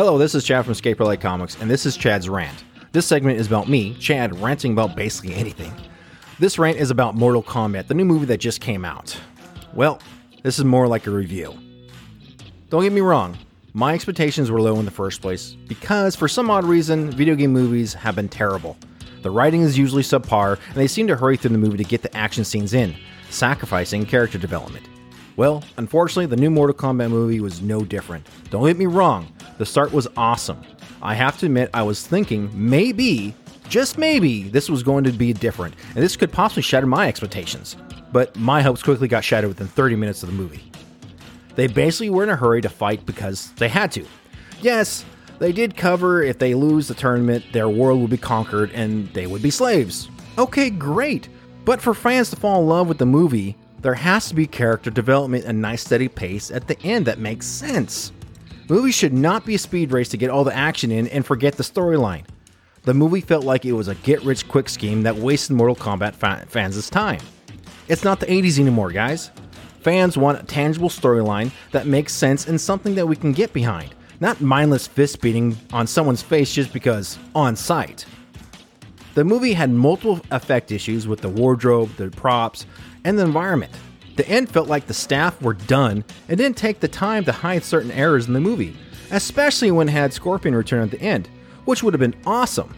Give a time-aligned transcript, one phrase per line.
[0.00, 2.64] Hello, this is Chad from Escape Comics, and this is Chad's Rant.
[2.92, 5.74] This segment is about me, Chad, ranting about basically anything.
[6.38, 9.14] This rant is about Mortal Kombat, the new movie that just came out.
[9.74, 10.00] Well,
[10.42, 11.54] this is more like a review.
[12.70, 13.36] Don't get me wrong,
[13.74, 17.52] my expectations were low in the first place because, for some odd reason, video game
[17.52, 18.78] movies have been terrible.
[19.20, 22.00] The writing is usually subpar, and they seem to hurry through the movie to get
[22.00, 22.96] the action scenes in,
[23.28, 24.86] sacrificing character development.
[25.36, 28.26] Well, unfortunately, the new Mortal Kombat movie was no different.
[28.48, 30.58] Don't get me wrong, the start was awesome.
[31.02, 33.34] I have to admit, I was thinking maybe,
[33.68, 37.76] just maybe, this was going to be different, and this could possibly shatter my expectations.
[38.10, 40.72] But my hopes quickly got shattered within 30 minutes of the movie.
[41.56, 44.06] They basically were in a hurry to fight because they had to.
[44.62, 45.04] Yes,
[45.40, 49.26] they did cover if they lose the tournament, their world would be conquered and they
[49.26, 50.08] would be slaves.
[50.38, 51.28] Okay, great.
[51.66, 54.90] But for fans to fall in love with the movie, there has to be character
[54.90, 58.12] development and nice steady pace at the end that makes sense.
[58.70, 61.56] Movies should not be a speed race to get all the action in and forget
[61.56, 62.22] the storyline.
[62.84, 66.14] The movie felt like it was a get rich quick scheme that wasted Mortal Kombat
[66.14, 67.18] fa- fans' time.
[67.88, 69.32] It's not the 80s anymore, guys.
[69.80, 73.92] Fans want a tangible storyline that makes sense and something that we can get behind,
[74.20, 78.06] not mindless fist beating on someone's face just because on site.
[79.14, 82.66] The movie had multiple effect issues with the wardrobe, the props,
[83.02, 83.72] and the environment.
[84.16, 87.64] The end felt like the staff were done and didn't take the time to hide
[87.64, 88.76] certain errors in the movie,
[89.10, 91.28] especially when it had Scorpion return at the end,
[91.64, 92.74] which would have been awesome.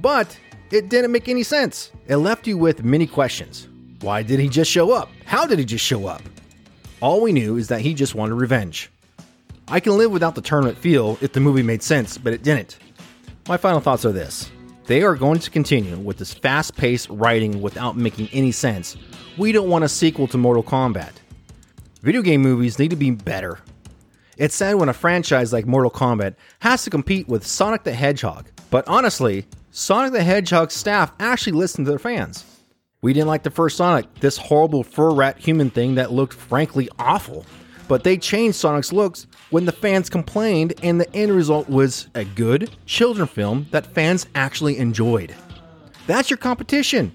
[0.00, 0.38] But
[0.70, 1.90] it didn't make any sense.
[2.06, 3.68] It left you with many questions.
[4.00, 5.10] Why did he just show up?
[5.24, 6.22] How did he just show up?
[7.00, 8.90] All we knew is that he just wanted revenge.
[9.68, 12.78] I can live without the tournament feel if the movie made sense, but it didn't.
[13.48, 14.50] My final thoughts are this
[14.88, 18.96] they are going to continue with this fast paced writing without making any sense.
[19.36, 21.12] We don't want a sequel to Mortal Kombat.
[22.00, 23.58] Video game movies need to be better.
[24.38, 28.46] It's sad when a franchise like Mortal Kombat has to compete with Sonic the Hedgehog,
[28.70, 32.46] but honestly, Sonic the Hedgehog's staff actually listened to their fans.
[33.02, 36.88] We didn't like the first Sonic, this horrible fur rat human thing that looked frankly
[36.98, 37.44] awful.
[37.88, 42.24] But they changed Sonic's looks when the fans complained, and the end result was a
[42.24, 45.34] good children film that fans actually enjoyed.
[46.06, 47.12] That's your competition.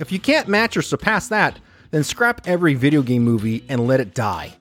[0.00, 1.58] If you can't match or surpass that,
[1.90, 4.56] then scrap every video game movie and let it die.